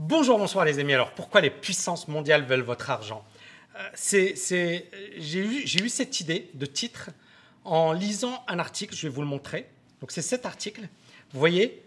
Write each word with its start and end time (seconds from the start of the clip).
Bonjour, 0.00 0.38
bonsoir 0.38 0.64
les 0.64 0.78
amis. 0.78 0.94
Alors 0.94 1.10
pourquoi 1.10 1.40
les 1.40 1.50
puissances 1.50 2.06
mondiales 2.06 2.44
veulent 2.44 2.60
votre 2.60 2.88
argent 2.88 3.24
euh, 3.74 3.82
c'est, 3.94 4.36
j'ai, 5.16 5.40
eu, 5.40 5.66
j'ai 5.66 5.82
eu 5.82 5.88
cette 5.88 6.20
idée 6.20 6.48
de 6.54 6.66
titre 6.66 7.10
en 7.64 7.90
lisant 7.90 8.44
un 8.46 8.60
article, 8.60 8.94
je 8.94 9.08
vais 9.08 9.12
vous 9.12 9.22
le 9.22 9.26
montrer. 9.26 9.66
Donc 10.00 10.12
c'est 10.12 10.22
cet 10.22 10.46
article. 10.46 10.82
Vous 11.32 11.40
voyez, 11.40 11.82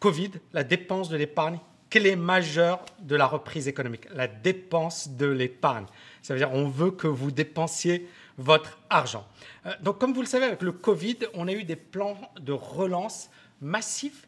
Covid, 0.00 0.32
la 0.52 0.64
dépense 0.64 1.08
de 1.08 1.16
l'épargne, 1.16 1.60
clé 1.88 2.16
majeure 2.16 2.84
de 2.98 3.14
la 3.14 3.26
reprise 3.26 3.68
économique, 3.68 4.08
la 4.12 4.26
dépense 4.26 5.10
de 5.10 5.26
l'épargne. 5.26 5.86
Ça 6.20 6.34
veut 6.34 6.40
dire 6.40 6.52
on 6.52 6.68
veut 6.68 6.90
que 6.90 7.06
vous 7.06 7.30
dépensiez 7.30 8.08
votre 8.38 8.80
argent. 8.90 9.24
Euh, 9.66 9.72
donc 9.82 10.00
comme 10.00 10.12
vous 10.12 10.22
le 10.22 10.26
savez, 10.26 10.46
avec 10.46 10.62
le 10.62 10.72
Covid, 10.72 11.18
on 11.34 11.46
a 11.46 11.52
eu 11.52 11.62
des 11.62 11.76
plans 11.76 12.18
de 12.40 12.50
relance 12.52 13.30
massifs 13.60 14.26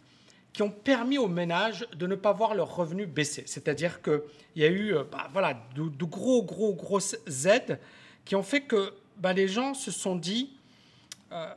qui 0.55 0.62
ont 0.62 0.71
permis 0.71 1.18
aux 1.18 1.29
ménages 1.29 1.86
de 1.96 2.07
ne 2.07 2.14
pas 2.14 2.32
voir 2.32 2.54
leurs 2.54 2.75
revenus 2.75 3.09
baisser. 3.09 3.43
C'est-à-dire 3.46 4.00
qu'il 4.00 4.23
y 4.54 4.64
a 4.64 4.68
eu 4.68 4.94
euh, 4.94 5.03
bah, 5.11 5.29
voilà, 5.32 5.61
de, 5.75 6.04
gros, 6.04 6.44
gros, 6.44 6.72
grosses 6.72 7.17
aides 7.44 7.80
qui 8.25 8.36
ont 8.36 8.44
fait 8.44 8.63
que 8.63 8.94
bah, 9.17 9.32
les 9.32 9.49
gens 9.49 9.75
se 9.75 9.90
sont 9.90 10.14
dit, 10.14 10.57
euh, 11.32 11.53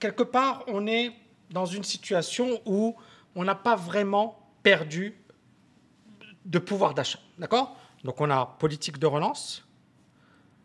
quelque 0.00 0.24
part, 0.24 0.64
on 0.66 0.88
est 0.88 1.12
dans 1.50 1.64
une 1.64 1.84
situation 1.84 2.60
où 2.66 2.96
on 3.36 3.44
n'a 3.44 3.54
pas 3.54 3.76
vraiment 3.76 4.36
perdu 4.64 5.14
de 6.44 6.58
pouvoir 6.58 6.92
d'achat. 6.92 7.20
D'accord? 7.38 7.76
Donc 8.02 8.20
on 8.20 8.30
a 8.30 8.56
politique 8.58 8.98
de 8.98 9.06
relance 9.06 9.64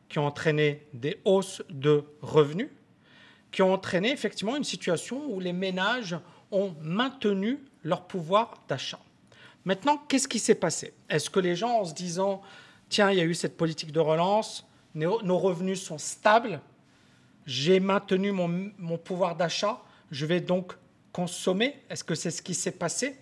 qui 0.09 0.17
ont 0.17 0.25
entraîné 0.25 0.88
des 0.94 1.22
hausses 1.23 1.61
de 1.70 2.03
revenus, 2.23 2.70
qui 3.52 3.61
ont 3.61 3.73
entraîné 3.73 4.11
effectivement 4.11 4.55
une 4.55 4.63
situation 4.63 5.23
où 5.27 5.39
les 5.39 5.53
ménages 5.53 6.17
ont 6.52 6.75
maintenu 6.81 7.59
leur 7.85 8.07
pouvoir 8.07 8.62
d'achat. 8.67 8.99
Maintenant, 9.63 9.98
qu'est-ce 9.98 10.27
qui 10.27 10.39
s'est 10.39 10.55
passé? 10.55 10.94
Est-ce 11.09 11.30
que 11.30 11.39
les 11.39 11.55
gens, 11.55 11.80
en 11.80 11.85
se 11.85 11.94
disant, 11.94 12.41
tiens, 12.89 13.11
il 13.11 13.17
y 13.17 13.21
a 13.21 13.23
eu 13.23 13.34
cette 13.34 13.55
politique 13.55 13.94
de 13.94 14.00
relance, 14.02 14.67
nos 14.95 15.38
revenus 15.38 15.81
sont 15.81 15.97
stables, 15.97 16.59
j'ai 17.45 17.80
maintenu 17.80 18.31
mon, 18.31 18.72
mon 18.78 18.97
pouvoir 18.97 19.36
d'achat, 19.36 19.81
je 20.11 20.25
vais 20.25 20.41
donc 20.41 20.73
consommer? 21.13 21.80
Est-ce 21.89 22.03
que 22.03 22.16
c'est 22.16 22.31
ce 22.31 22.41
qui 22.41 22.53
s'est 22.53 22.72
passé? 22.72 23.17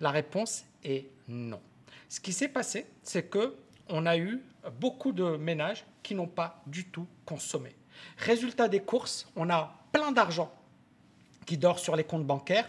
La 0.00 0.10
réponse 0.10 0.64
est 0.84 1.06
non. 1.28 1.60
Ce 2.08 2.18
qui 2.20 2.32
s'est 2.32 2.48
passé, 2.48 2.86
c'est 3.02 3.24
que 3.24 3.54
on 3.90 4.06
a 4.06 4.16
eu 4.16 4.42
beaucoup 4.80 5.12
de 5.12 5.36
ménages 5.36 5.84
qui 6.02 6.14
n'ont 6.14 6.26
pas 6.26 6.62
du 6.66 6.86
tout 6.86 7.06
consommé. 7.26 7.74
Résultat 8.16 8.68
des 8.68 8.80
courses, 8.80 9.28
on 9.36 9.50
a 9.50 9.78
plein 9.92 10.12
d'argent 10.12 10.52
qui 11.46 11.58
dort 11.58 11.78
sur 11.78 11.96
les 11.96 12.04
comptes 12.04 12.26
bancaires 12.26 12.68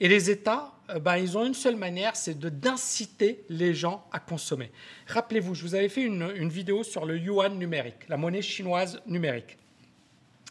et 0.00 0.08
les 0.08 0.30
États, 0.30 0.72
euh, 0.88 0.98
ben, 0.98 1.16
ils 1.16 1.36
ont 1.36 1.44
une 1.44 1.54
seule 1.54 1.76
manière, 1.76 2.16
c'est 2.16 2.38
d'inciter 2.38 3.44
les 3.48 3.74
gens 3.74 4.06
à 4.12 4.18
consommer. 4.18 4.72
Rappelez-vous, 5.06 5.54
je 5.54 5.62
vous 5.62 5.74
avais 5.74 5.88
fait 5.88 6.02
une, 6.02 6.32
une, 6.34 6.48
vidéo 6.48 6.82
sur 6.82 7.04
le 7.04 7.18
yuan 7.18 7.58
numérique, 7.58 8.08
la 8.08 8.16
monnaie 8.16 8.42
chinoise 8.42 9.00
numérique. 9.06 9.58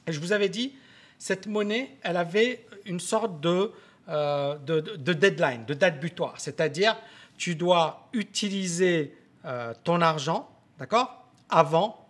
Et 0.08 0.14
je 0.14 0.20
vous 0.20 0.32
avais 0.32 0.50
dit, 0.50 0.76
cette 1.18 1.48
monnaie, 1.48 1.98
elle 2.04 2.18
avait 2.18 2.66
une 2.86 3.00
sorte 3.00 3.42
de, 3.42 3.72
euh, 4.08 4.56
de, 4.58 4.80
de, 4.80 5.14
deadline, 5.14 5.66
de 5.66 5.74
date 5.74 6.00
butoir. 6.00 6.40
C'est-à-dire, 6.40 6.96
tu 7.38 7.56
dois 7.56 8.10
utiliser 8.14 9.16
euh, 9.46 9.74
ton 9.84 10.02
argent, 10.02 10.50
d'accord, 10.78 11.28
avant 11.50 12.08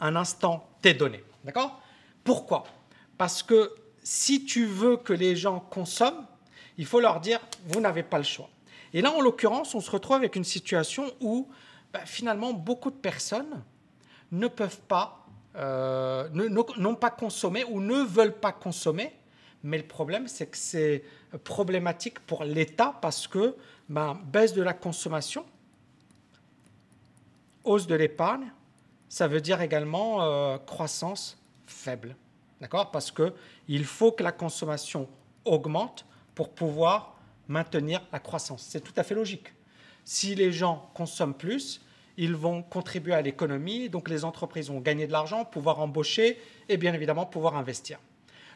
un 0.00 0.16
instant 0.16 0.68
T 0.82 0.94
donné. 0.94 1.22
D'accord? 1.44 1.80
Pourquoi? 2.24 2.64
Parce 3.16 3.42
que 3.42 3.72
si 4.04 4.44
tu 4.44 4.66
veux 4.66 4.96
que 4.96 5.12
les 5.12 5.34
gens 5.34 5.58
consomment, 5.58 6.26
il 6.78 6.86
faut 6.86 7.00
leur 7.00 7.20
dire, 7.20 7.40
vous 7.68 7.80
n'avez 7.80 8.02
pas 8.02 8.18
le 8.18 8.24
choix. 8.24 8.48
Et 8.92 9.00
là, 9.00 9.10
en 9.10 9.20
l'occurrence, 9.20 9.74
on 9.74 9.80
se 9.80 9.90
retrouve 9.90 10.16
avec 10.16 10.36
une 10.36 10.44
situation 10.44 11.12
où 11.20 11.48
bah, 11.92 12.00
finalement, 12.04 12.52
beaucoup 12.52 12.90
de 12.90 12.96
personnes 12.96 13.62
ne 14.30 14.46
peuvent 14.46 14.80
pas, 14.88 15.26
euh, 15.56 16.28
n'ont 16.28 16.94
pas 16.94 17.10
consommé 17.10 17.64
ou 17.64 17.80
ne 17.80 18.02
veulent 18.02 18.36
pas 18.36 18.52
consommer. 18.52 19.12
Mais 19.62 19.78
le 19.78 19.84
problème, 19.84 20.28
c'est 20.28 20.46
que 20.46 20.56
c'est 20.56 21.02
problématique 21.44 22.20
pour 22.20 22.44
l'État 22.44 22.94
parce 23.00 23.26
que 23.26 23.56
bah, 23.88 24.18
baisse 24.26 24.52
de 24.52 24.62
la 24.62 24.74
consommation, 24.74 25.46
hausse 27.64 27.86
de 27.86 27.94
l'épargne, 27.94 28.52
ça 29.08 29.28
veut 29.28 29.40
dire 29.40 29.62
également 29.62 30.22
euh, 30.22 30.58
croissance 30.58 31.38
faible. 31.66 32.14
D'accord? 32.60 32.90
Parce 32.90 33.12
qu'il 33.12 33.84
faut 33.84 34.12
que 34.12 34.22
la 34.22 34.32
consommation 34.32 35.08
augmente 35.44 36.06
pour 36.34 36.50
pouvoir 36.50 37.16
maintenir 37.48 38.00
la 38.12 38.18
croissance. 38.18 38.66
C'est 38.68 38.80
tout 38.80 38.92
à 38.96 39.02
fait 39.02 39.14
logique. 39.14 39.52
Si 40.04 40.34
les 40.34 40.52
gens 40.52 40.90
consomment 40.94 41.34
plus, 41.34 41.80
ils 42.16 42.34
vont 42.34 42.62
contribuer 42.62 43.14
à 43.14 43.22
l'économie, 43.22 43.88
donc 43.88 44.08
les 44.08 44.24
entreprises 44.24 44.68
vont 44.68 44.80
gagner 44.80 45.06
de 45.06 45.12
l'argent, 45.12 45.44
pouvoir 45.44 45.80
embaucher 45.80 46.40
et 46.68 46.76
bien 46.76 46.94
évidemment 46.94 47.26
pouvoir 47.26 47.56
investir. 47.56 47.98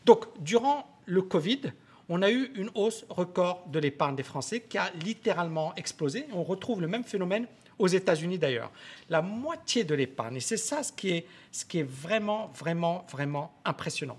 Donc, 0.04 0.26
durant 0.40 0.86
le 1.06 1.22
Covid, 1.22 1.60
on 2.08 2.22
a 2.22 2.30
eu 2.30 2.50
une 2.54 2.70
hausse 2.74 3.04
record 3.08 3.64
de 3.68 3.78
l'épargne 3.78 4.16
des 4.16 4.22
Français 4.22 4.60
qui 4.60 4.78
a 4.78 4.90
littéralement 5.02 5.74
explosé. 5.74 6.26
On 6.32 6.42
retrouve 6.42 6.80
le 6.80 6.88
même 6.88 7.04
phénomène 7.04 7.46
aux 7.78 7.86
États-Unis 7.86 8.38
d'ailleurs. 8.38 8.72
La 9.10 9.22
moitié 9.22 9.84
de 9.84 9.94
l'épargne, 9.94 10.36
et 10.36 10.40
c'est 10.40 10.56
ça 10.56 10.82
ce 10.82 10.92
qui, 10.92 11.10
est, 11.10 11.82
vraiment, 11.82 12.50
vraiment, 12.54 13.06
vraiment 13.10 13.52
impressionnant. 13.64 14.18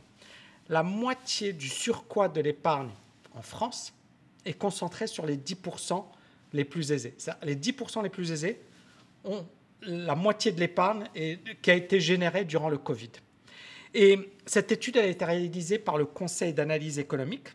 La 0.69 0.83
moitié 0.83 1.51
du 1.51 1.67
surcroît 1.67 2.29
de 2.29 2.41
l'épargne 2.41 2.91
en 3.33 3.41
France 3.41 3.93
est 4.45 4.53
concentrée 4.53 5.07
sur 5.07 5.25
les 5.25 5.37
10% 5.37 6.05
les 6.53 6.65
plus 6.65 6.91
aisés. 6.91 7.15
Les 7.43 7.55
10% 7.55 8.03
les 8.03 8.09
plus 8.09 8.31
aisés 8.31 8.61
ont 9.23 9.45
la 9.81 10.15
moitié 10.15 10.51
de 10.51 10.59
l'épargne 10.59 11.05
qui 11.61 11.71
a 11.71 11.73
été 11.73 11.99
générée 11.99 12.45
durant 12.45 12.69
le 12.69 12.77
Covid. 12.77 13.11
Et 13.95 14.31
cette 14.45 14.71
étude 14.71 14.97
a 14.97 15.05
été 15.05 15.25
réalisée 15.25 15.79
par 15.79 15.97
le 15.97 16.05
Conseil 16.05 16.53
d'analyse 16.53 16.99
économique 16.99 17.49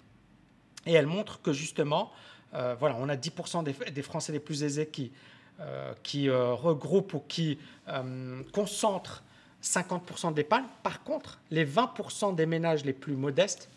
et 0.86 0.92
elle 0.92 1.06
montre 1.06 1.40
que 1.42 1.52
justement, 1.52 2.12
euh, 2.54 2.74
voilà, 2.78 2.96
on 2.98 3.08
a 3.08 3.16
10% 3.16 3.64
des, 3.92 4.02
Français 4.02 4.32
les 4.32 4.40
plus 4.40 4.62
aisés 4.62 4.86
qui 4.86 5.12
euh, 5.60 5.94
euh, 6.16 6.54
regroupe 6.54 7.14
ou 7.14 7.20
qui 7.20 7.58
euh, 7.88 8.42
concentre 8.52 9.22
50% 9.62 10.34
d'épargne. 10.34 10.64
Par 10.82 11.02
contre, 11.04 11.40
les 11.50 11.64
20% 11.64 12.34
des 12.34 12.44
ménages 12.44 12.84
les 12.84 12.92
plus 12.92 13.14
modestes 13.14 13.70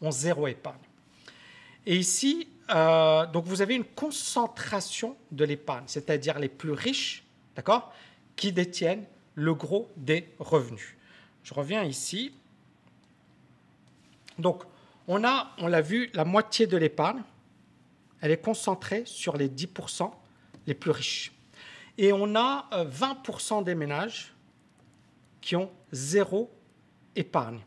ont 0.00 0.10
zéro 0.10 0.46
épargne. 0.46 0.76
Et 1.86 1.96
ici, 1.96 2.48
donc 2.68 3.44
vous 3.44 3.60
avez 3.60 3.74
une 3.74 3.84
concentration 3.84 5.16
de 5.32 5.44
l'épargne, 5.44 5.84
c'est-à-dire 5.86 6.38
les 6.38 6.48
plus 6.48 6.70
riches, 6.70 7.24
d'accord, 7.56 7.92
qui 8.36 8.52
détiennent 8.52 9.04
le 9.34 9.52
gros 9.52 9.90
des 9.96 10.28
revenus. 10.38 10.96
Je 11.42 11.54
reviens 11.54 11.82
ici. 11.82 12.32
Donc, 14.38 14.62
on 15.08 15.24
a, 15.24 15.50
on 15.58 15.66
l'a 15.66 15.80
vu, 15.80 16.10
la 16.14 16.24
moitié 16.24 16.66
de 16.66 16.76
l'épargne, 16.76 17.22
elle 18.20 18.30
est 18.30 18.40
concentrée 18.40 19.02
sur 19.04 19.36
les 19.36 19.48
10% 19.48 20.10
les 20.66 20.74
plus 20.74 20.90
riches. 20.90 21.32
Et 21.98 22.12
on 22.12 22.34
a 22.36 22.68
20% 22.72 23.60
euh, 23.60 23.62
des 23.62 23.74
ménages 23.74 24.32
qui 25.40 25.56
ont 25.56 25.70
zéro 25.90 26.50
épargne. 27.16 27.60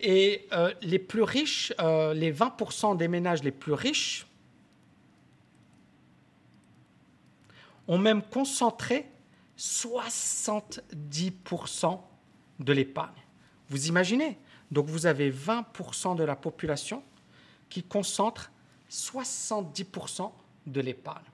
Et 0.00 0.48
euh, 0.52 0.74
les 0.82 0.98
plus 0.98 1.22
riches, 1.22 1.72
euh, 1.80 2.12
les 2.14 2.32
20% 2.32 2.96
des 2.96 3.06
ménages 3.08 3.42
les 3.42 3.52
plus 3.52 3.74
riches, 3.74 4.26
ont 7.86 7.98
même 7.98 8.22
concentré 8.22 9.06
70% 9.58 12.00
de 12.60 12.72
l'épargne. 12.72 13.12
Vous 13.68 13.88
imaginez? 13.88 14.38
Donc 14.70 14.86
vous 14.86 15.06
avez 15.06 15.30
20% 15.30 16.16
de 16.16 16.24
la 16.24 16.36
population 16.36 17.02
qui 17.68 17.82
concentre 17.82 18.50
70% 18.90 20.30
de 20.66 20.80
l'épargne. 20.80 21.24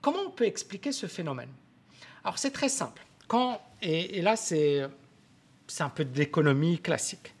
Comment 0.00 0.20
on 0.26 0.30
peut 0.30 0.46
expliquer 0.46 0.92
ce 0.92 1.06
phénomène? 1.06 1.50
Alors 2.24 2.38
c'est 2.38 2.50
très 2.50 2.68
simple. 2.68 3.04
Quand, 3.28 3.60
et, 3.82 4.20
là 4.22 4.36
c'est 4.36 4.88
un 5.78 5.88
peu 5.88 6.04
d'économie 6.04 6.78
classique. 6.78 7.34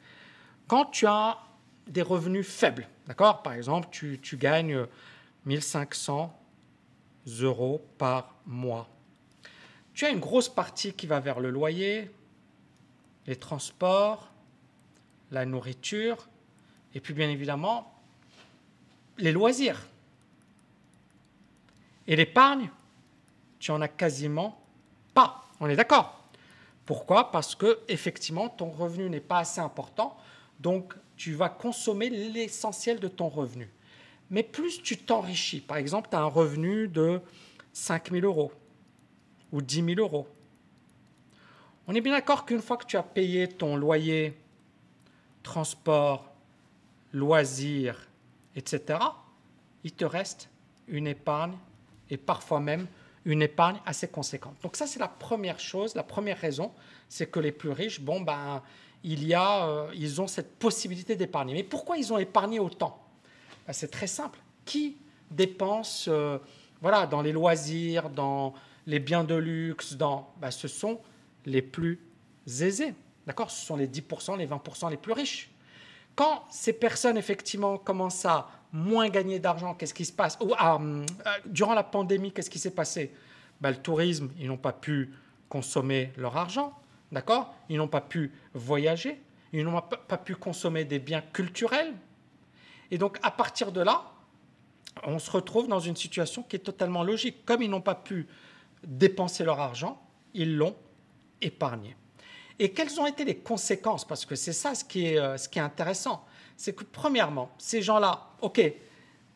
Quand 0.66 0.86
tu 0.86 1.06
as 1.06 1.38
des 1.86 2.02
revenus 2.02 2.46
faibles, 2.46 2.88
d'accord? 3.06 3.42
Par 3.42 3.52
exemple, 3.52 3.88
tu, 3.90 4.18
tu 4.20 4.36
gagnes 4.36 4.86
1500 5.44 6.36
euros 7.40 7.84
par 7.98 8.34
mois. 8.46 8.88
Tu 9.94 10.04
as 10.04 10.10
une 10.10 10.18
grosse 10.18 10.48
partie 10.48 10.92
qui 10.92 11.06
va 11.06 11.20
vers 11.20 11.40
le 11.40 11.50
loyer, 11.50 12.10
les 13.26 13.36
transports, 13.36 14.30
la 15.30 15.44
nourriture, 15.44 16.28
et 16.94 17.00
puis 17.00 17.14
bien 17.14 17.28
évidemment 17.28 17.92
les 19.18 19.32
loisirs. 19.32 19.86
Et 22.06 22.16
l'épargne, 22.16 22.70
tu 23.58 23.70
en 23.70 23.80
as 23.80 23.88
quasiment 23.88 24.60
pas. 25.14 25.48
On 25.60 25.68
est 25.68 25.76
d'accord? 25.76 26.22
Pourquoi? 26.84 27.32
Parce 27.32 27.54
que 27.54 27.80
effectivement, 27.88 28.48
ton 28.48 28.70
revenu 28.70 29.10
n'est 29.10 29.20
pas 29.20 29.38
assez 29.38 29.60
important, 29.60 30.16
donc 30.60 30.94
tu 31.16 31.32
vas 31.34 31.48
consommer 31.48 32.10
l'essentiel 32.10 33.00
de 33.00 33.08
ton 33.08 33.28
revenu. 33.28 33.68
mais 34.30 34.42
plus 34.42 34.82
tu 34.82 34.96
t'enrichis. 34.98 35.60
Par 35.60 35.76
exemple, 35.76 36.08
tu 36.10 36.16
as 36.16 36.20
un 36.20 36.26
revenu 36.26 36.88
de 36.88 37.20
5 37.72 38.10
000 38.10 38.26
euros 38.26 38.52
ou 39.52 39.62
10 39.62 39.94
000 39.94 40.00
euros. 40.00 40.26
On 41.86 41.94
est 41.94 42.00
bien 42.00 42.12
d'accord 42.12 42.44
qu'une 42.44 42.60
fois 42.60 42.76
que 42.76 42.86
tu 42.86 42.96
as 42.96 43.02
payé 43.02 43.48
ton 43.48 43.76
loyer, 43.76 44.36
transport, 45.46 46.34
loisirs, 47.12 48.08
etc., 48.56 48.98
il 49.84 49.92
te 49.92 50.04
reste 50.04 50.50
une 50.88 51.06
épargne 51.06 51.56
et 52.10 52.16
parfois 52.16 52.58
même 52.58 52.88
une 53.24 53.42
épargne 53.42 53.78
assez 53.86 54.08
conséquente. 54.08 54.56
Donc 54.62 54.76
ça, 54.76 54.88
c'est 54.88 54.98
la 54.98 55.08
première 55.08 55.60
chose, 55.60 55.94
la 55.94 56.02
première 56.02 56.38
raison, 56.38 56.72
c'est 57.08 57.30
que 57.30 57.38
les 57.38 57.52
plus 57.52 57.70
riches, 57.70 58.00
bon, 58.00 58.20
ben, 58.20 58.60
il 59.04 59.24
y 59.24 59.34
a, 59.34 59.68
euh, 59.68 59.90
ils 59.94 60.20
ont 60.20 60.26
cette 60.26 60.58
possibilité 60.58 61.14
d'épargner. 61.14 61.54
Mais 61.54 61.62
pourquoi 61.62 61.96
ils 61.96 62.12
ont 62.12 62.18
épargné 62.18 62.58
autant? 62.58 63.00
Ben, 63.66 63.72
C'est 63.72 63.90
très 63.90 64.08
simple. 64.08 64.40
Qui 64.64 64.96
dépense 65.30 66.08
euh, 66.08 66.38
voilà, 66.82 67.06
dans 67.06 67.22
les 67.22 67.32
loisirs, 67.32 68.10
dans 68.10 68.52
les 68.86 68.98
biens 68.98 69.22
de 69.22 69.36
luxe, 69.36 69.94
dans, 69.94 70.32
ben, 70.40 70.50
ce 70.50 70.66
sont 70.66 71.00
les 71.44 71.62
plus 71.62 72.00
aisés. 72.60 72.94
D'accord? 73.26 73.50
Ce 73.50 73.64
sont 73.66 73.76
les 73.76 73.88
10%, 73.88 74.38
les 74.38 74.46
20% 74.46 74.90
les 74.90 74.96
plus 74.96 75.12
riches. 75.12 75.50
Quand 76.14 76.44
ces 76.50 76.72
personnes, 76.72 77.18
effectivement, 77.18 77.76
commencent 77.76 78.24
à 78.24 78.48
moins 78.72 79.08
gagner 79.08 79.38
d'argent, 79.38 79.74
qu'est-ce 79.74 79.94
qui 79.94 80.04
se 80.04 80.12
passe? 80.12 80.38
Ou, 80.40 80.52
euh, 80.54 81.04
Durant 81.46 81.74
la 81.74 81.82
pandémie, 81.82 82.32
qu'est-ce 82.32 82.50
qui 82.50 82.58
s'est 82.58 82.74
passé? 82.74 83.12
Ben, 83.60 83.70
Le 83.70 83.76
tourisme, 83.76 84.30
ils 84.38 84.46
n'ont 84.46 84.56
pas 84.56 84.72
pu 84.72 85.12
consommer 85.48 86.12
leur 86.16 86.36
argent. 86.36 86.72
D'accord? 87.12 87.54
Ils 87.68 87.76
n'ont 87.76 87.88
pas 87.88 88.00
pu 88.00 88.32
voyager, 88.54 89.20
ils 89.52 89.64
n'ont 89.64 89.80
pas 89.80 90.18
pu 90.18 90.34
consommer 90.34 90.84
des 90.84 90.98
biens 90.98 91.22
culturels. 91.32 91.94
Et 92.90 92.98
donc, 92.98 93.18
à 93.22 93.30
partir 93.30 93.72
de 93.72 93.80
là, 93.80 94.12
on 95.04 95.18
se 95.18 95.30
retrouve 95.30 95.68
dans 95.68 95.80
une 95.80 95.96
situation 95.96 96.42
qui 96.42 96.56
est 96.56 96.60
totalement 96.60 97.04
logique. 97.04 97.44
Comme 97.44 97.62
ils 97.62 97.70
n'ont 97.70 97.80
pas 97.80 97.94
pu 97.94 98.26
dépenser 98.84 99.44
leur 99.44 99.60
argent, 99.60 100.00
ils 100.34 100.56
l'ont 100.56 100.76
épargné. 101.40 101.96
Et 102.58 102.70
quelles 102.72 102.98
ont 103.00 103.06
été 103.06 103.24
les 103.24 103.36
conséquences? 103.36 104.06
Parce 104.06 104.24
que 104.24 104.34
c'est 104.34 104.52
ça 104.52 104.74
ce 104.74 104.84
qui 104.84 105.06
est, 105.06 105.18
euh, 105.18 105.36
ce 105.36 105.48
qui 105.48 105.58
est 105.58 105.62
intéressant. 105.62 106.24
C'est 106.56 106.74
que, 106.74 106.84
premièrement, 106.84 107.50
ces 107.58 107.82
gens-là, 107.82 108.30
OK, 108.40 108.60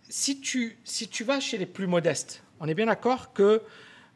si 0.08 0.40
tu, 0.40 0.78
si 0.84 1.08
tu 1.08 1.24
vas 1.24 1.38
chez 1.38 1.58
les 1.58 1.66
plus 1.66 1.86
modestes, 1.86 2.42
on 2.60 2.66
est 2.66 2.74
bien 2.74 2.86
d'accord 2.86 3.32
que 3.32 3.62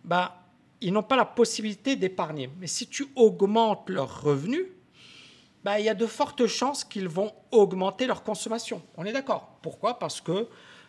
bah, 0.05 0.43
ils 0.81 0.93
n'ont 0.93 1.03
pas 1.03 1.17
la 1.17 1.27
possibilité 1.27 1.97
d'épargner. 1.97 2.51
Mais 2.61 2.67
si 2.67 2.87
tu 2.87 3.07
augmentes 3.15 3.91
leurs 3.91 4.23
revenus, 4.23 4.67
bah, 5.65 5.79
il 5.79 5.85
y 5.85 5.89
a 5.89 5.95
de 5.95 6.07
fortes 6.07 6.47
chances 6.47 6.85
qu'ils 6.85 7.09
vont 7.09 7.33
augmenter 7.51 8.07
leur 8.07 8.23
consommation. 8.23 8.83
On 8.97 9.05
est 9.05 9.13
d'accord. 9.13 9.59
Pourquoi? 9.63 9.99
Parce 9.99 10.21
que 10.21 10.49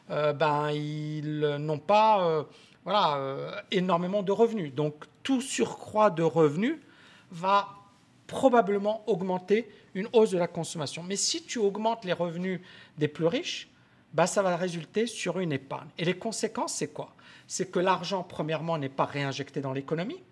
ben, 0.09 0.69
ils 0.69 1.57
n'ont 1.57 1.79
pas 1.79 2.23
euh, 2.23 2.43
voilà, 2.83 3.63
énormément 3.71 4.21
de 4.21 4.31
revenus. 4.31 4.73
Donc 4.73 5.05
tout 5.23 5.41
surcroît 5.41 6.11
de 6.11 6.23
revenus 6.23 6.77
va 7.31 7.67
probablement 8.27 9.03
augmenter 9.07 9.69
une 9.93 10.07
hausse 10.13 10.31
de 10.31 10.37
la 10.37 10.47
consommation. 10.47 11.03
Mais 11.03 11.15
si 11.15 11.43
tu 11.43 11.59
augmentes 11.59 12.05
les 12.05 12.13
revenus 12.13 12.61
des 12.97 13.07
plus 13.07 13.27
riches, 13.27 13.69
bah, 14.13 14.27
ça 14.27 14.41
va 14.41 14.55
résulter 14.55 15.07
sur 15.07 15.39
une 15.39 15.51
épargne. 15.51 15.89
Et 15.97 16.05
les 16.05 16.17
conséquences, 16.17 16.73
c'est 16.73 16.87
quoi? 16.87 17.13
C'est 17.47 17.69
que 17.69 17.79
l'argent, 17.79 18.23
premièrement, 18.23 18.77
n'est 18.77 18.89
pas 18.89 19.05
réinjecté 19.05 19.61
dans 19.61 19.73
l'économie. 19.73 20.23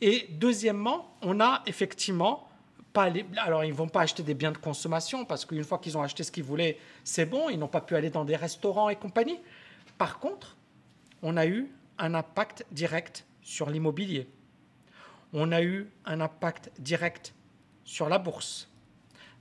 Et 0.00 0.26
deuxièmement, 0.30 1.16
on 1.22 1.40
a 1.40 1.62
effectivement 1.66 2.48
pas 2.92 3.08
les... 3.08 3.24
Alors, 3.36 3.64
ils 3.64 3.70
ne 3.70 3.76
vont 3.76 3.88
pas 3.88 4.02
acheter 4.02 4.22
des 4.22 4.34
biens 4.34 4.52
de 4.52 4.58
consommation 4.58 5.24
parce 5.24 5.44
qu'une 5.44 5.64
fois 5.64 5.78
qu'ils 5.78 5.96
ont 5.96 6.02
acheté 6.02 6.24
ce 6.24 6.32
qu'ils 6.32 6.44
voulaient, 6.44 6.78
c'est 7.04 7.26
bon, 7.26 7.48
ils 7.48 7.58
n'ont 7.58 7.68
pas 7.68 7.80
pu 7.80 7.94
aller 7.96 8.10
dans 8.10 8.24
des 8.24 8.36
restaurants 8.36 8.88
et 8.88 8.96
compagnie. 8.96 9.38
Par 9.96 10.18
contre, 10.18 10.56
on 11.22 11.36
a 11.36 11.46
eu 11.46 11.70
un 11.98 12.14
impact 12.14 12.66
direct 12.72 13.24
sur 13.42 13.70
l'immobilier. 13.70 14.26
On 15.34 15.52
a 15.52 15.62
eu 15.62 15.90
un 16.06 16.20
impact 16.20 16.70
direct 16.78 17.34
sur 17.84 18.08
la 18.08 18.18
bourse. 18.18 18.70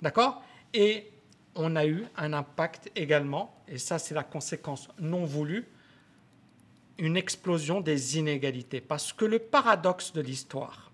D'accord? 0.01 0.43
Et 0.73 1.09
on 1.55 1.75
a 1.75 1.85
eu 1.85 2.05
un 2.17 2.33
impact 2.33 2.91
également, 2.95 3.55
et 3.67 3.77
ça 3.77 3.99
c'est 3.99 4.15
la 4.15 4.23
conséquence 4.23 4.89
non 4.99 5.23
voulue, 5.23 5.65
une 6.97 7.15
explosion 7.15 7.79
des 7.79 8.17
inégalités. 8.17 8.81
Parce 8.81 9.13
que 9.13 9.23
le 9.23 9.39
paradoxe 9.39 10.11
de 10.13 10.21
l'histoire, 10.21 10.91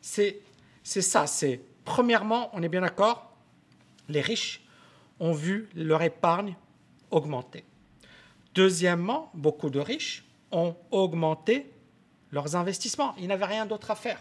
c'est 0.00 0.42
ça, 0.84 1.26
c'est 1.26 1.60
premièrement, 1.84 2.50
on 2.52 2.62
est 2.62 2.68
bien 2.68 2.82
d'accord, 2.82 3.34
les 4.08 4.20
riches 4.20 4.62
ont 5.20 5.32
vu 5.32 5.68
leur 5.74 6.02
épargne 6.02 6.54
augmenter. 7.10 7.64
Deuxièmement, 8.54 9.30
beaucoup 9.34 9.70
de 9.70 9.80
riches 9.80 10.24
ont 10.50 10.76
augmenté 10.90 11.70
leurs 12.30 12.56
investissements. 12.56 13.14
Ils 13.18 13.28
n'avaient 13.28 13.44
rien 13.44 13.66
d'autre 13.66 13.90
à 13.90 13.94
faire. 13.94 14.20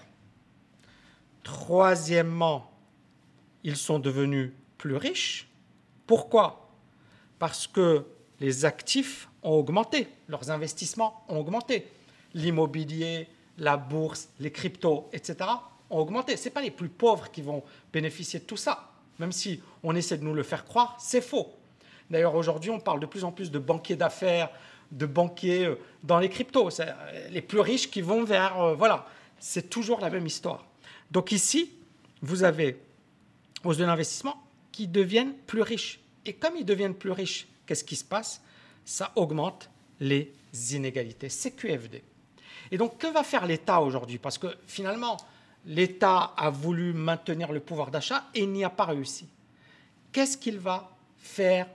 Troisièmement, 1.44 2.72
ils 3.64 3.78
sont 3.78 4.00
devenus 4.00 4.52
plus 4.78 4.96
riches 4.96 5.48
pourquoi? 6.08 6.70
Parce 7.38 7.68
que 7.68 8.06
les 8.40 8.66
actifs 8.66 9.30
ont 9.44 9.52
augmenté, 9.52 10.08
leurs 10.30 10.50
investissements 10.50 11.26
ont 11.28 11.38
augmenté. 11.38 11.86
L'immobilier, 12.34 13.28
la 13.58 13.76
bourse, 13.78 14.30
les 14.40 14.52
cryptos, 14.52 15.10
etc. 15.12 15.38
ont 15.90 16.00
augmenté. 16.00 16.38
Ce 16.38 16.46
n'est 16.46 16.52
pas 16.52 16.62
les 16.62 16.72
plus 16.72 16.90
pauvres 16.90 17.30
qui 17.30 17.42
vont 17.42 17.62
bénéficier 17.92 18.40
de 18.40 18.46
tout 18.46 18.58
ça. 18.58 18.90
Même 19.20 19.32
si 19.32 19.62
on 19.84 19.96
essaie 19.96 20.18
de 20.18 20.24
nous 20.24 20.34
le 20.34 20.44
faire 20.44 20.64
croire, 20.64 20.96
c'est 21.00 21.22
faux. 21.22 21.54
D'ailleurs, 22.10 22.36
aujourd'hui, 22.36 22.70
on 22.70 22.80
parle 22.80 23.02
de 23.02 23.06
plus 23.06 23.26
en 23.26 23.32
plus 23.32 23.52
de 23.52 23.60
banquiers 23.60 23.98
d'affaires, 23.98 24.50
de 24.92 25.06
banquiers 25.06 25.66
euh, 25.66 25.76
dans 26.04 26.20
les 26.20 26.30
cryptos. 26.30 26.80
Euh, 26.80 27.30
les 27.30 27.42
plus 27.42 27.60
riches 27.60 27.90
qui 27.90 28.02
vont 28.02 28.24
vers... 28.24 28.60
Euh, 28.60 28.76
voilà, 28.76 29.08
c'est 29.40 29.70
toujours 29.70 30.00
la 30.00 30.10
même 30.10 30.26
histoire. 30.26 30.66
Donc 31.12 31.32
ici, 31.32 31.72
vous 32.22 32.44
avez 32.44 32.80
hausse 33.64 33.78
de 33.78 33.86
l'investissement, 33.86 34.42
qui 34.72 34.88
deviennent 34.88 35.34
plus 35.34 35.62
riches. 35.62 36.00
Et 36.26 36.34
comme 36.34 36.56
ils 36.56 36.66
deviennent 36.66 36.94
plus 36.94 37.12
riches, 37.12 37.48
qu'est-ce 37.66 37.84
qui 37.84 37.96
se 37.96 38.04
passe? 38.04 38.42
Ça 38.86 39.12
augmente 39.16 39.70
les 40.00 40.32
inégalités. 40.72 41.30
C'est 41.30 41.52
QFD. 41.52 42.04
Et 42.72 42.78
donc, 42.78 42.98
que 42.98 43.08
va 43.08 43.24
faire 43.24 43.46
l'État 43.46 43.82
aujourd'hui? 43.82 44.18
Parce 44.18 44.38
que 44.38 44.48
finalement, 44.68 45.18
l'État 45.66 46.34
a 46.38 46.50
voulu 46.50 46.94
maintenir 46.94 47.52
le 47.52 47.60
pouvoir 47.60 47.92
d'achat 47.92 48.26
et 48.34 48.46
n'y 48.46 48.64
a 48.64 48.70
pas 48.70 48.86
réussi. 48.86 49.28
Qu'est-ce 50.12 50.38
qu'il 50.38 50.60
va 50.60 50.92
faire 51.18 51.68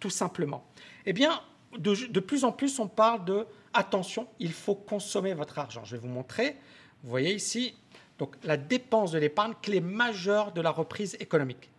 tout 0.00 0.10
simplement? 0.10 0.64
Eh 1.04 1.12
bien, 1.12 1.40
de, 1.78 2.20
plus 2.20 2.44
en 2.44 2.52
plus, 2.52 2.78
on 2.78 2.88
parle 2.88 3.24
de 3.24 3.46
attention, 3.72 4.26
il 4.38 4.52
faut 4.52 4.74
consommer 4.74 5.34
votre 5.34 5.58
argent. 5.58 5.84
Je 5.84 5.96
vais 5.96 6.02
vous 6.02 6.08
montrer. 6.08 6.56
Vous 7.02 7.10
voyez 7.10 7.34
ici, 7.34 7.74
donc 8.18 8.36
la 8.42 8.56
dépense 8.56 9.12
de 9.12 9.18
l'épargne, 9.18 9.52
clé 9.62 9.80
majeure 9.80 10.52
de 10.52 10.60
la 10.60 10.70
reprise 10.70 11.16
économique. 11.20 11.70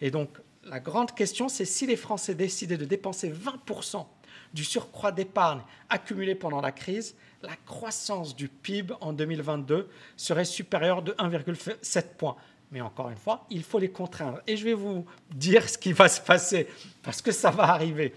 Et 0.00 0.10
donc, 0.10 0.30
la 0.64 0.80
grande 0.80 1.14
question, 1.14 1.48
c'est 1.48 1.64
si 1.64 1.86
les 1.86 1.96
Français 1.96 2.34
décidaient 2.34 2.76
de 2.76 2.84
dépenser 2.84 3.32
20% 3.32 4.06
du 4.52 4.64
surcroît 4.64 5.12
d'épargne 5.12 5.60
accumulé 5.88 6.34
pendant 6.34 6.60
la 6.60 6.72
crise, 6.72 7.14
la 7.42 7.56
croissance 7.66 8.36
du 8.36 8.48
PIB 8.48 8.94
en 9.00 9.12
2022 9.12 9.88
serait 10.16 10.44
supérieure 10.44 11.02
de 11.02 11.12
1,7 11.12 12.04
points. 12.16 12.36
Mais 12.70 12.80
encore 12.80 13.10
une 13.10 13.16
fois, 13.16 13.46
il 13.50 13.64
faut 13.64 13.78
les 13.78 13.90
contraindre. 13.90 14.40
Et 14.46 14.56
je 14.56 14.64
vais 14.64 14.74
vous 14.74 15.04
dire 15.30 15.68
ce 15.68 15.76
qui 15.76 15.92
va 15.92 16.08
se 16.08 16.20
passer, 16.20 16.68
parce 17.02 17.20
que 17.20 17.32
ça 17.32 17.50
va 17.50 17.64
arriver. 17.64 18.14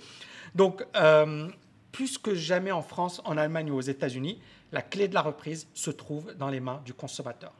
Donc, 0.55 0.85
euh, 0.95 1.49
plus 1.91 2.17
que 2.17 2.35
jamais 2.35 2.71
en 2.71 2.81
France, 2.81 3.21
en 3.25 3.37
Allemagne 3.37 3.71
ou 3.71 3.75
aux 3.75 3.81
États-Unis, 3.81 4.39
la 4.71 4.81
clé 4.81 5.07
de 5.07 5.13
la 5.13 5.21
reprise 5.21 5.67
se 5.73 5.91
trouve 5.91 6.33
dans 6.35 6.49
les 6.49 6.59
mains 6.59 6.81
du 6.85 6.93
consommateur. 6.93 7.53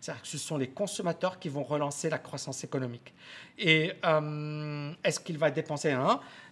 C'est-à-dire 0.00 0.22
que 0.22 0.28
ce 0.28 0.38
sont 0.38 0.56
les 0.56 0.68
consommateurs 0.68 1.38
qui 1.38 1.48
vont 1.48 1.62
relancer 1.62 2.08
la 2.08 2.18
croissance 2.18 2.64
économique. 2.64 3.12
Et 3.58 3.92
euh, 4.04 4.92
est-ce 5.04 5.20
qu'il 5.20 5.36
va 5.36 5.50
dépenser 5.50 5.94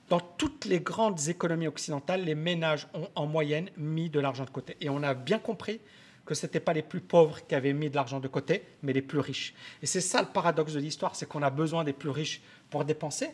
Dans 0.09 0.21
toutes 0.21 0.67
les 0.67 0.81
grandes 0.81 1.29
économies 1.29 1.69
occidentales, 1.69 2.25
les 2.25 2.35
ménages 2.35 2.89
ont 2.93 3.09
en 3.15 3.27
moyenne 3.27 3.71
mis 3.77 4.11
de 4.11 4.21
l'argent 4.21 4.45
de 4.45 4.51
côté. 4.51 4.77
Et 4.81 4.91
on 4.91 5.03
a 5.03 5.15
bien 5.15 5.39
compris 5.39 5.81
que 6.27 6.35
ce 6.35 6.45
n'étaient 6.45 6.61
pas 6.61 6.75
les 6.75 6.83
plus 6.83 7.01
pauvres 7.01 7.47
qui 7.47 7.55
avaient 7.55 7.73
mis 7.73 7.89
de 7.89 7.97
l'argent 7.97 8.21
de 8.21 8.29
côté, 8.29 8.65
mais 8.83 8.93
les 8.93 9.01
plus 9.01 9.19
riches. 9.19 9.55
Et 9.83 9.87
c'est 9.87 10.03
ça 10.03 10.21
le 10.21 10.29
paradoxe 10.29 10.75
de 10.75 10.81
l'histoire, 10.81 11.17
c'est 11.17 11.27
qu'on 11.27 11.43
a 11.43 11.49
besoin 11.49 11.85
des 11.85 11.95
plus 11.95 12.11
riches 12.11 12.43
pour 12.69 12.85
dépenser. 12.85 13.31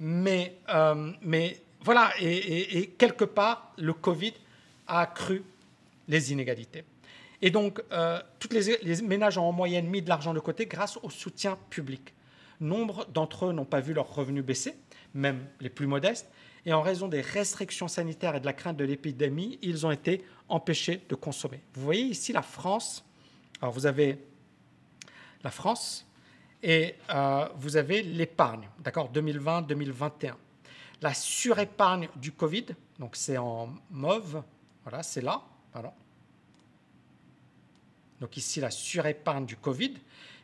Mais, 0.00 0.58
euh, 0.68 1.12
mais 1.22 1.62
voilà, 1.82 2.12
et, 2.20 2.94
quelque 2.98 3.24
part, 3.24 3.72
le 3.78 3.92
Covid 3.92 4.34
a 4.86 5.00
accru 5.00 5.42
les 6.08 6.32
inégalités. 6.32 6.84
Et 7.42 7.50
donc, 7.50 7.82
euh, 7.90 8.20
tous 8.38 8.50
les, 8.50 9.02
ménages 9.02 9.38
ont 9.38 9.44
en 9.44 9.52
moyenne 9.52 9.86
mis 9.86 10.02
de 10.02 10.08
l'argent 10.08 10.34
de 10.34 10.40
côté 10.40 10.66
grâce 10.66 10.98
au 11.02 11.08
soutien 11.08 11.56
public. 11.70 12.12
Nombre 12.60 13.06
d'entre 13.06 13.46
eux 13.46 13.52
n'ont 13.52 13.64
pas 13.64 13.80
vu 13.80 13.94
leurs 13.94 14.14
revenus 14.14 14.44
baisser, 14.44 14.74
même 15.14 15.46
les 15.60 15.70
plus 15.70 15.86
modestes, 15.86 16.30
et 16.66 16.74
en 16.74 16.82
raison 16.82 17.08
des 17.08 17.22
restrictions 17.22 17.88
sanitaires 17.88 18.34
et 18.36 18.40
de 18.40 18.44
la 18.44 18.52
crainte 18.52 18.76
de 18.76 18.84
l'épidémie, 18.84 19.58
ils 19.62 19.86
ont 19.86 19.90
été 19.90 20.22
empêchés 20.50 21.00
de 21.08 21.14
consommer. 21.14 21.62
Vous 21.72 21.82
voyez 21.82 22.02
ici 22.02 22.34
la 22.34 22.42
France. 22.42 23.02
Alors, 23.62 23.72
vous 23.72 23.86
avez 23.86 24.18
la 25.42 25.50
France 25.50 26.06
et 26.62 26.96
euh, 27.08 27.48
vous 27.56 27.78
avez 27.78 28.02
l'épargne, 28.02 28.68
d'accord, 28.80 29.10
2020-2021. 29.12 30.34
La 31.02 31.14
surépargne 31.14 32.08
du 32.16 32.32
Covid. 32.32 32.66
Donc 32.98 33.16
c'est 33.16 33.38
en 33.38 33.70
mauve. 33.90 34.42
Voilà, 34.84 35.02
c'est 35.02 35.20
là. 35.20 35.42
Voilà. 35.72 35.94
Donc 38.20 38.36
ici, 38.36 38.60
la 38.60 38.70
surépargne 38.70 39.46
du 39.46 39.56
Covid. 39.56 39.94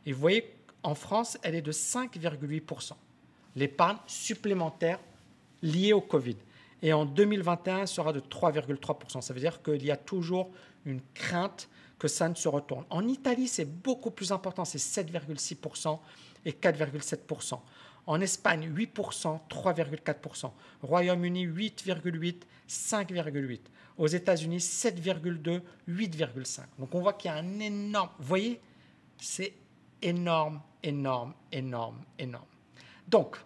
Et 0.06 0.12
vous 0.12 0.20
voyez, 0.20 0.54
en 0.82 0.94
France, 0.94 1.38
elle 1.42 1.54
est 1.54 1.62
de 1.62 1.72
5,8%. 1.72 2.92
L'épargne 3.56 3.98
supplémentaire 4.06 4.98
liée 5.62 5.92
au 5.92 6.00
Covid. 6.00 6.36
Et 6.82 6.92
en 6.92 7.04
2021, 7.04 7.80
elle 7.80 7.88
sera 7.88 8.12
de 8.12 8.20
3,3%. 8.20 9.20
Ça 9.20 9.34
veut 9.34 9.40
dire 9.40 9.62
qu'il 9.62 9.84
y 9.84 9.90
a 9.90 9.96
toujours 9.96 10.50
une 10.84 11.00
crainte 11.14 11.68
que 11.98 12.08
ça 12.08 12.28
ne 12.28 12.34
se 12.34 12.48
retourne. 12.48 12.84
En 12.90 13.06
Italie, 13.08 13.48
c'est 13.48 13.64
beaucoup 13.64 14.10
plus 14.10 14.30
important, 14.30 14.64
c'est 14.64 14.78
7,6% 14.78 15.98
et 16.44 16.52
4,7%. 16.52 17.58
En 18.06 18.20
Espagne, 18.20 18.72
8%, 18.72 19.40
3,4%. 19.48 20.50
Royaume-Uni, 20.82 21.46
8,8%, 21.46 22.40
5,8%. 22.68 23.60
Aux 23.98 24.06
États-Unis, 24.06 24.58
7,2%, 24.58 25.62
8,5%. 25.88 26.60
Donc 26.78 26.94
on 26.94 27.00
voit 27.00 27.14
qu'il 27.14 27.30
y 27.30 27.34
a 27.34 27.36
un 27.36 27.58
énorme... 27.58 28.10
Vous 28.18 28.26
voyez, 28.26 28.60
c'est 29.18 29.54
énorme, 30.02 30.60
énorme, 30.82 31.34
énorme, 31.50 31.98
énorme. 32.18 32.44
Donc, 33.08 33.38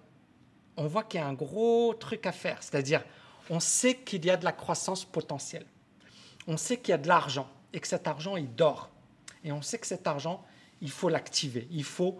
on 0.76 0.87
voit 0.87 1.05
qu'il 1.05 1.21
y 1.21 1.23
a 1.23 1.26
un 1.26 1.35
gros 1.35 1.95
truc 1.95 2.26
à 2.26 2.33
faire, 2.33 2.62
c'est-à-dire 2.62 3.05
on 3.49 3.61
sait 3.61 3.97
qu'il 3.97 4.25
y 4.25 4.31
a 4.31 4.37
de 4.37 4.45
la 4.45 4.52
croissance 4.52 5.05
potentielle. 5.05 5.67
On 6.47 6.57
sait 6.57 6.79
qu'il 6.79 6.90
y 6.90 6.95
a 6.95 6.99
de 6.99 7.09
l'argent 7.09 7.49
et 7.73 7.81
que 7.81 7.87
cet 7.87 8.07
argent, 8.07 8.37
il 8.37 8.55
dort. 8.55 8.90
Et 9.45 9.52
on 9.52 9.62
sait 9.62 9.79
que 9.79 9.87
cet 9.87 10.07
argent, 10.07 10.45
il 10.81 10.90
faut 10.90 11.09
l'activer. 11.09 11.67
Il 11.71 11.85
faut 11.85 12.19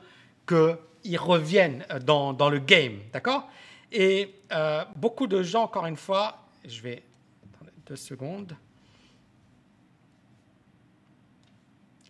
qu'il 1.03 1.19
revienne 1.19 1.85
dans, 2.05 2.33
dans, 2.33 2.51
le 2.51 2.59
game. 2.59 3.01
D'accord? 3.13 3.49
Et 3.93 4.35
euh, 4.53 4.85
beaucoup 4.97 5.27
de 5.27 5.43
gens, 5.43 5.65
encore 5.65 5.87
une 5.87 5.97
fois, 5.97 6.39
je 6.65 6.81
vais. 6.81 7.03
Attendez 7.55 7.73
deux 7.87 7.97
secondes. 7.97 8.57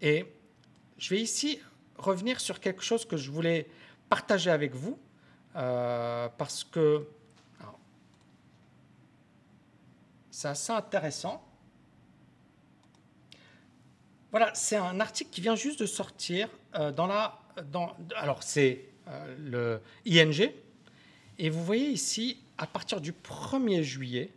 Et 0.03 0.27
je 0.99 1.11
vais 1.15 1.21
ici 1.21 1.61
revenir 1.99 2.41
sur 2.41 2.61
quelque 2.61 2.83
chose 2.83 3.05
que 3.05 3.17
je 3.17 3.31
voulais 3.31 3.69
partager 4.09 4.51
avec 4.51 4.75
vous, 4.75 4.99
euh, 5.57 6.29
parce 6.37 6.65
que 6.65 7.07
c'est 10.31 10.49
assez 10.49 10.73
intéressant. 10.73 11.45
Voilà, 14.31 14.53
c'est 14.55 14.77
un 14.77 15.01
article 15.01 15.31
qui 15.31 15.41
vient 15.41 15.57
juste 15.57 15.81
de 15.81 15.87
sortir 15.87 16.49
euh, 16.75 16.93
dans 16.93 17.07
la. 17.07 17.40
Alors, 18.17 18.43
c'est 18.43 18.85
euh, 19.09 19.37
le 19.39 19.81
ING. 20.07 20.53
Et 21.39 21.51
vous 21.51 21.65
voyez 21.65 21.89
ici, 21.89 22.39
à 22.59 22.67
partir 22.67 23.01
du 23.01 23.13
1er 23.13 23.83
juillet, 23.83 24.31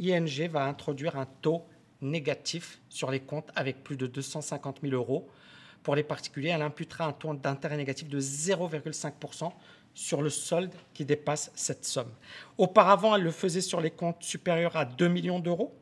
ING 0.00 0.48
va 0.48 0.64
introduire 0.64 1.16
un 1.16 1.26
taux 1.26 1.64
négatif 2.00 2.80
sur 2.88 3.10
les 3.10 3.20
comptes 3.20 3.50
avec 3.54 3.82
plus 3.82 3.96
de 3.96 4.06
250 4.06 4.80
000 4.82 4.94
euros. 4.94 5.28
Pour 5.82 5.94
les 5.94 6.02
particuliers, 6.02 6.50
elle 6.50 6.62
imputera 6.62 7.06
un 7.06 7.12
taux 7.12 7.34
d'intérêt 7.34 7.76
négatif 7.76 8.08
de 8.08 8.20
0,5% 8.20 9.52
sur 9.94 10.20
le 10.20 10.30
solde 10.30 10.74
qui 10.92 11.04
dépasse 11.04 11.50
cette 11.54 11.84
somme. 11.84 12.10
Auparavant, 12.58 13.16
elle 13.16 13.22
le 13.22 13.30
faisait 13.30 13.60
sur 13.60 13.80
les 13.80 13.90
comptes 13.90 14.22
supérieurs 14.22 14.76
à 14.76 14.84
2 14.84 15.08
millions 15.08 15.40
d'euros. 15.40 15.74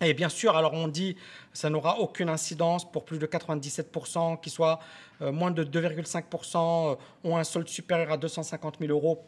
Et 0.00 0.14
bien 0.14 0.28
sûr, 0.28 0.56
alors 0.56 0.74
on 0.74 0.86
dit 0.86 1.16
ça 1.52 1.70
n'aura 1.70 1.98
aucune 1.98 2.28
incidence 2.28 2.90
pour 2.90 3.04
plus 3.04 3.18
de 3.18 3.26
97% 3.26 4.40
qui 4.40 4.48
soit 4.48 4.78
euh, 5.22 5.32
moins 5.32 5.50
de 5.50 5.64
2,5% 5.64 6.92
euh, 6.92 6.96
ont 7.24 7.36
un 7.36 7.44
solde 7.44 7.68
supérieur 7.68 8.12
à 8.12 8.16
250 8.16 8.76
000 8.80 8.92
euros. 8.92 9.24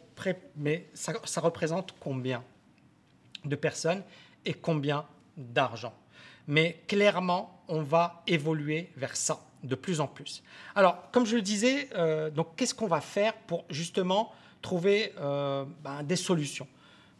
Mais 0.55 0.87
ça, 0.93 1.41
représente 1.41 1.95
combien 1.99 2.45
de 3.45 3.57
personnes 3.57 4.03
et 4.45 4.53
combien 4.53 5.07
d'argent? 5.37 5.95
Mais 6.47 6.83
clairement, 6.87 7.63
on 7.69 7.81
va 7.81 8.23
évoluer 8.27 8.91
vers 8.97 9.17
ça 9.17 9.41
de 9.63 9.75
plus 9.75 9.99
en 10.01 10.07
plus. 10.07 10.43
Alors, 10.75 11.11
comme 11.11 11.25
je 11.25 11.37
le 11.37 11.43
disais, 11.43 11.89
euh, 11.95 12.29
donc 12.31 12.55
qu'est-ce 12.55 12.75
qu'on 12.75 12.87
va 12.87 13.01
faire 13.01 13.33
pour 13.33 13.65
justement 13.71 14.33
trouver 14.61 15.15
ben, 15.17 16.03
des 16.03 16.17
solutions? 16.17 16.69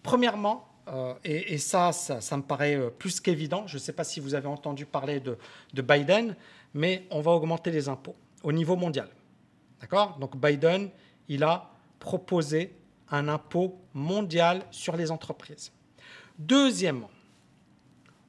Premièrement, 0.03 0.70
euh, 0.91 1.15
et, 1.25 1.59
ça, 1.59 1.93
ça, 1.93 2.37
me 2.37 2.43
paraît 2.43 2.75
euh, 2.75 2.91
plus 2.91 3.21
qu'évident. 3.21 3.67
Je 3.67 3.75
ne 3.75 3.81
sais 3.81 3.93
pas 3.93 4.05
si 4.05 4.19
vous 4.19 4.35
avez 4.35 4.49
entendu 4.49 4.87
parler 4.87 5.21
de, 5.21 5.37
Biden, 5.83 6.35
mais 6.75 7.07
on 7.11 7.21
va 7.21 7.31
augmenter 7.33 7.71
les 7.71 7.89
impôts 7.89 8.17
au 8.43 8.53
niveau 8.53 8.77
mondial. 8.77 9.09
D'accord? 9.81 10.19
Donc 10.19 10.37
Biden, 10.37 10.91
il 11.29 11.45
a 11.45 11.71
proposé 11.99 12.75
un 13.11 13.29
impôt 13.29 13.79
mondial 13.95 14.63
sur 14.71 14.97
les 14.97 15.11
entreprises. 15.11 15.73
Deuxièmement, 16.39 17.11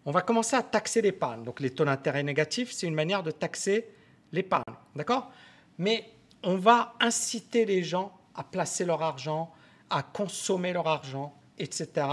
on 0.05 0.11
va 0.11 0.21
commencer 0.21 0.55
à 0.55 0.63
taxer 0.63 1.01
l'épargne. 1.01 1.43
Donc 1.43 1.59
les 1.59 1.71
taux 1.71 1.85
d'intérêt 1.85 2.23
négatifs, 2.23 2.71
c'est 2.71 2.87
une 2.87 2.95
manière 2.95 3.23
de 3.23 3.31
taxer 3.31 3.87
l'épargne. 4.31 4.63
D'accord? 4.95 5.31
Mais 5.77 6.09
on 6.43 6.55
va 6.55 6.93
inciter 6.99 7.65
les 7.65 7.83
gens 7.83 8.11
à 8.35 8.43
placer 8.43 8.85
leur 8.85 9.01
argent, 9.01 9.51
à 9.89 10.03
consommer 10.03 10.73
leur 10.73 10.87
argent, 10.87 11.33
etc. 11.57 12.07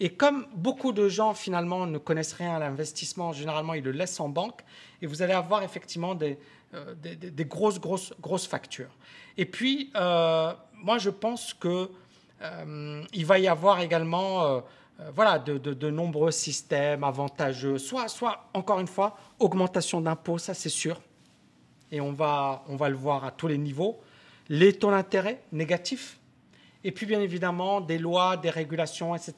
Et 0.00 0.10
comme 0.10 0.46
beaucoup 0.54 0.92
de 0.92 1.08
gens 1.08 1.34
finalement 1.34 1.86
ne 1.86 1.98
connaissent 1.98 2.34
rien 2.34 2.54
à 2.54 2.58
l'investissement, 2.58 3.32
généralement 3.32 3.74
ils 3.74 3.82
le 3.82 3.90
laissent 3.90 4.20
en 4.20 4.28
banque. 4.28 4.60
Et 5.02 5.06
vous 5.06 5.22
allez 5.22 5.32
avoir 5.32 5.62
effectivement 5.62 6.14
des, 6.14 6.38
euh, 6.74 6.94
grosses, 7.40 7.80
grosses, 7.80 8.14
grosses 8.20 8.46
factures. 8.46 8.90
Et 9.36 9.44
puis, 9.44 9.90
euh, 9.96 10.52
moi 10.74 10.98
je 10.98 11.10
pense 11.10 11.52
qu'il 11.52 11.88
euh, 12.42 13.02
va 13.24 13.38
y 13.38 13.48
avoir 13.48 13.80
également 13.80 14.62
voilà, 15.14 15.38
de, 15.38 15.58
de, 15.58 15.90
nombreux 15.90 16.32
systèmes 16.32 17.04
avantageux, 17.04 17.78
soit, 17.78 18.08
soit 18.08 18.48
encore 18.52 18.80
une 18.80 18.88
fois, 18.88 19.16
augmentation 19.38 20.00
d'impôts, 20.00 20.38
ça 20.38 20.54
c'est 20.54 20.68
sûr, 20.68 21.00
et 21.92 22.00
on 22.00 22.12
va, 22.12 22.64
on 22.68 22.74
va 22.74 22.88
le 22.88 22.96
voir 22.96 23.24
à 23.24 23.30
tous 23.30 23.46
les 23.46 23.58
niveaux, 23.58 24.00
les 24.48 24.72
taux 24.72 24.90
d'intérêt 24.90 25.40
négatifs, 25.52 26.17
et 26.88 26.90
puis 26.90 27.04
bien 27.04 27.20
évidemment 27.20 27.82
des 27.82 27.98
lois, 27.98 28.38
des 28.38 28.48
régulations, 28.48 29.14
etc., 29.14 29.34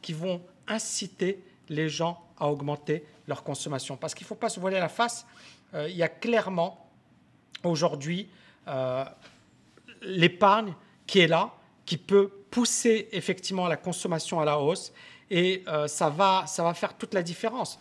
qui 0.00 0.12
vont 0.12 0.40
inciter 0.68 1.42
les 1.68 1.88
gens 1.88 2.22
à 2.38 2.48
augmenter 2.48 3.04
leur 3.26 3.42
consommation. 3.42 3.96
Parce 3.96 4.14
qu'il 4.14 4.24
ne 4.24 4.28
faut 4.28 4.36
pas 4.36 4.48
se 4.48 4.60
voiler 4.60 4.78
la 4.78 4.88
face, 4.88 5.26
euh, 5.74 5.88
il 5.90 5.96
y 5.96 6.04
a 6.04 6.08
clairement 6.08 6.88
aujourd'hui 7.64 8.28
euh, 8.68 9.04
l'épargne 10.02 10.72
qui 11.04 11.18
est 11.18 11.26
là, 11.26 11.50
qui 11.84 11.96
peut 11.96 12.30
pousser 12.48 13.08
effectivement 13.10 13.66
la 13.66 13.76
consommation 13.76 14.38
à 14.38 14.44
la 14.44 14.60
hausse 14.60 14.92
et 15.32 15.64
euh, 15.66 15.88
ça, 15.88 16.10
va, 16.10 16.44
ça 16.46 16.62
va 16.62 16.74
faire 16.74 16.96
toute 16.96 17.12
la 17.12 17.24
différence. 17.24 17.80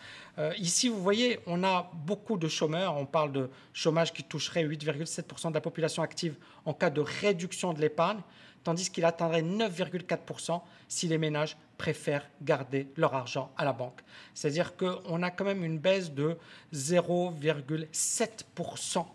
ici, 0.57 0.89
vous 0.89 1.03
voyez, 1.03 1.39
on 1.45 1.63
a 1.63 1.91
beaucoup 1.93 2.37
de 2.37 2.47
chômeurs. 2.47 2.97
On 2.97 3.05
parle 3.05 3.31
de 3.31 3.51
chômage 3.73 4.11
qui 4.11 4.23
toucherait 4.23 4.65
8,7% 4.65 5.49
de 5.49 5.53
la 5.53 5.61
population 5.61 6.01
active 6.01 6.35
en 6.65 6.73
cas 6.73 6.89
de 6.89 7.01
réduction 7.01 7.73
de 7.73 7.79
l'épargne 7.79 8.21
tandis 8.63 8.89
qu'il 8.89 9.05
atteindrait 9.05 9.41
9,4% 9.41 10.61
si 10.87 11.07
les 11.07 11.17
ménages 11.17 11.57
préfèrent 11.77 12.29
garder 12.41 12.87
leur 12.97 13.13
argent 13.13 13.51
à 13.57 13.65
la 13.65 13.73
banque. 13.73 14.01
C'est-à-dire 14.33 14.77
qu'on 14.77 15.23
a 15.23 15.31
quand 15.31 15.45
même 15.45 15.63
une 15.63 15.79
baisse 15.79 16.11
de 16.11 16.37
0,7%. 16.73 19.05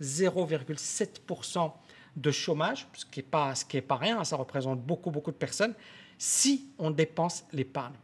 0,7% 0.00 1.72
de 2.16 2.30
chômage, 2.30 2.86
ce 2.92 3.04
qui 3.04 3.20
n'est 3.20 3.24
pas, 3.24 3.54
pas 3.86 3.96
rien, 3.96 4.22
ça 4.24 4.36
représente 4.36 4.80
beaucoup, 4.80 5.10
beaucoup 5.10 5.32
de 5.32 5.36
personnes, 5.36 5.74
si 6.18 6.68
on 6.78 6.90
dépense 6.90 7.44
l'épargne. 7.52 7.94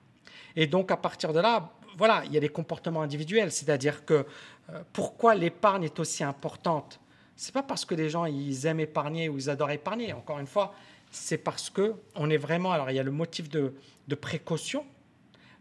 Et 0.56 0.66
donc, 0.66 0.90
à 0.90 0.96
partir 0.96 1.32
de 1.32 1.40
là, 1.40 1.70
voilà, 1.96 2.22
il 2.26 2.32
y 2.32 2.36
a 2.36 2.40
des 2.40 2.48
comportements 2.48 3.02
individuels, 3.02 3.52
c'est-à-dire 3.52 4.04
que 4.04 4.26
euh, 4.70 4.82
pourquoi 4.92 5.34
l'épargne 5.34 5.84
est 5.84 5.98
aussi 5.98 6.24
importante? 6.24 7.00
C'est 7.36 7.52
pas 7.52 7.62
parce 7.62 7.84
que 7.84 7.94
les 7.94 8.10
gens 8.10 8.26
ils 8.26 8.66
aiment 8.66 8.80
épargner 8.80 9.28
ou 9.28 9.38
ils 9.38 9.48
adorent 9.48 9.70
épargner. 9.70 10.12
Encore 10.12 10.38
une 10.38 10.46
fois, 10.46 10.74
c'est 11.10 11.38
parce 11.38 11.70
que 11.70 11.94
on 12.14 12.30
est 12.30 12.36
vraiment. 12.36 12.72
Alors 12.72 12.90
il 12.90 12.96
y 12.96 12.98
a 12.98 13.02
le 13.02 13.10
motif 13.10 13.48
de, 13.48 13.74
précaution, 14.20 14.84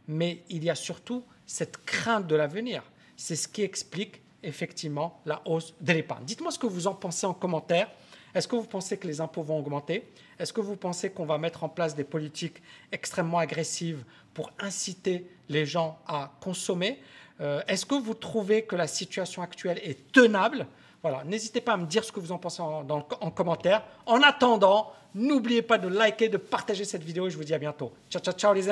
mais 0.07 0.43
il 0.49 0.63
y 0.63 0.69
a 0.69 0.75
surtout 0.75 1.23
cette 1.45 1.83
crainte 1.85 2.27
de 2.27 2.35
l'avenir. 2.35 2.83
C'est 3.15 3.35
ce 3.35 3.47
qui 3.47 3.61
explique 3.61 4.21
effectivement 4.41 5.21
la 5.25 5.41
hausse 5.45 5.73
de 5.81 5.93
l'épargne. 5.93 6.23
Dites-moi 6.25 6.51
ce 6.51 6.59
que 6.59 6.67
vous 6.67 6.87
en 6.87 6.95
pensez 6.95 7.27
en 7.27 7.33
commentaire. 7.33 7.89
Est-ce 8.33 8.47
que 8.47 8.55
vous 8.55 8.65
pensez 8.65 8.97
que 8.97 9.07
les 9.07 9.21
impôts 9.21 9.41
vont 9.41 9.57
augmenter? 9.57 10.07
Est-ce 10.37 10.53
que 10.53 10.61
vous 10.61 10.75
pensez 10.75 11.09
qu'on 11.09 11.25
va 11.25 11.39
mettre 11.39 11.63
en 11.63 11.69
place 11.69 11.95
des 11.95 12.03
politiques 12.03 12.61
extrêmement 12.91 13.39
agressives 13.39 14.03
pour 14.35 14.51
inciter 14.59 15.27
les 15.49 15.65
gens 15.65 15.99
à 16.07 16.31
consommer? 16.39 16.99
Euh, 17.41 17.61
Est-ce 17.67 17.85
que 17.85 17.95
vous 17.95 18.13
trouvez 18.13 18.63
que 18.63 18.75
la 18.75 18.87
situation 18.87 19.41
actuelle 19.41 19.79
est 19.83 20.11
tenable? 20.11 20.67
Voilà, 21.01 21.23
n'hésitez 21.23 21.61
pas 21.61 21.73
à 21.73 21.77
me 21.77 21.85
dire 21.85 22.03
ce 22.03 22.11
que 22.11 22.19
vous 22.19 22.31
en 22.31 22.37
pensez 22.37 22.61
en, 22.61 22.85
en 22.89 23.31
commentaire. 23.31 23.83
En 24.05 24.21
attendant, 24.21 24.91
n'oubliez 25.15 25.61
pas 25.61 25.77
de 25.77 25.87
liker, 25.87 26.27
de 26.27 26.37
partager 26.37 26.83
cette 26.83 27.03
vidéo 27.03 27.27
et 27.27 27.29
je 27.29 27.37
vous 27.37 27.43
dis 27.43 27.53
à 27.53 27.57
bientôt. 27.57 27.93
Ciao, 28.09 28.21
ciao, 28.21 28.33
ciao 28.33 28.53
les 28.53 28.61
amis. 28.61 28.67